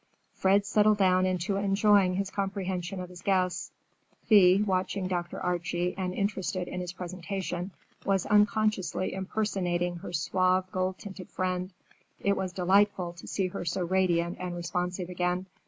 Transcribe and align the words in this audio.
Fred 0.33 0.65
settled 0.65 0.97
down 0.97 1.27
into 1.27 1.57
enjoying 1.57 2.15
his 2.15 2.31
comprehension 2.31 2.99
of 2.99 3.09
his 3.09 3.21
guests. 3.21 3.71
Thea, 4.25 4.63
watching 4.65 5.07
Dr. 5.07 5.39
Archie 5.39 5.93
and 5.95 6.11
interested 6.15 6.67
in 6.67 6.81
his 6.81 6.91
presentation, 6.91 7.69
was 8.03 8.25
unconsciously 8.25 9.13
impersonating 9.13 9.97
her 9.97 10.11
suave, 10.11 10.71
gold 10.71 10.97
tinted 10.97 11.29
friend. 11.29 11.71
It 12.19 12.35
was 12.35 12.51
delightful 12.51 13.13
to 13.13 13.27
see 13.27 13.49
her 13.49 13.63
so 13.63 13.85
radiant 13.85 14.37
and 14.39 14.55
responsive 14.55 15.07
again. 15.09 15.45